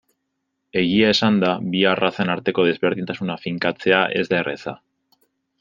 Egia 0.79 1.11
esanda 1.15 1.51
bi 1.75 1.83
arrazen 1.91 2.33
arteko 2.37 2.67
desberdintasuna 2.71 3.39
finkatzea 3.47 4.03
ez 4.23 4.29
da 4.33 4.41
erreza. 4.45 4.79